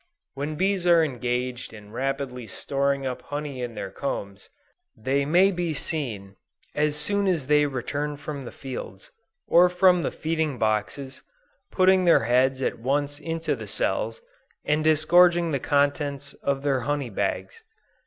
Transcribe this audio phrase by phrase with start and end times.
[0.33, 4.49] When bees are engaged in rapidly storing up honey in their combs,
[4.97, 6.37] they may be seen,
[6.73, 9.11] as soon as they return from the fields,
[9.45, 11.21] or from the feeding boxes,
[11.69, 14.23] putting their heads at once into the cells,
[14.65, 17.61] and disgorging the contents of their "honey bags."